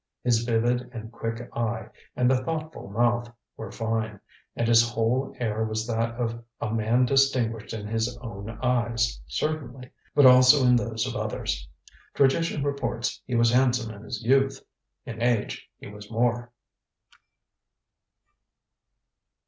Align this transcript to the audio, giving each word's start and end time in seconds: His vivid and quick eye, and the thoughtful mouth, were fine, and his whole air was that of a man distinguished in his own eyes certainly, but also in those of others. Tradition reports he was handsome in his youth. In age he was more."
His 0.23 0.39
vivid 0.45 0.89
and 0.93 1.11
quick 1.11 1.47
eye, 1.55 1.87
and 2.15 2.27
the 2.27 2.43
thoughtful 2.43 2.89
mouth, 2.89 3.31
were 3.55 3.71
fine, 3.71 4.19
and 4.55 4.67
his 4.67 4.81
whole 4.81 5.35
air 5.37 5.63
was 5.63 5.85
that 5.85 6.15
of 6.15 6.43
a 6.59 6.73
man 6.73 7.05
distinguished 7.05 7.71
in 7.71 7.85
his 7.85 8.17
own 8.17 8.49
eyes 8.63 9.21
certainly, 9.27 9.91
but 10.15 10.25
also 10.25 10.65
in 10.65 10.75
those 10.75 11.05
of 11.05 11.15
others. 11.15 11.69
Tradition 12.15 12.63
reports 12.63 13.21
he 13.27 13.35
was 13.35 13.51
handsome 13.51 13.93
in 13.93 14.01
his 14.01 14.23
youth. 14.23 14.65
In 15.05 15.21
age 15.21 15.69
he 15.77 15.85
was 15.85 16.09
more." 16.09 16.51